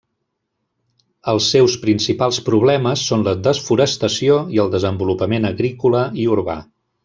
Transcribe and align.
Els 1.33 1.49
seus 1.55 1.75
principals 1.83 2.41
problemes 2.47 3.03
són 3.11 3.27
la 3.29 3.35
desforestació 3.49 4.39
i 4.57 4.65
el 4.65 4.73
desenvolupament 4.79 5.47
agrícola 5.55 6.03
i 6.25 6.31
urbà. 6.39 6.59